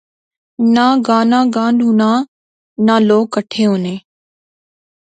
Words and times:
نا 0.73 0.87
گانا 1.05 1.39
گنڈہنونا، 1.55 2.09
نا 2.85 2.95
لوک 3.07 3.25
کہٹھے 3.33 3.63
ہونے 3.69 3.95